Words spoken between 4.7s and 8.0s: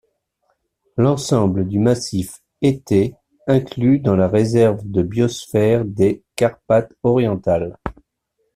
de biosphère des Carpates orientales.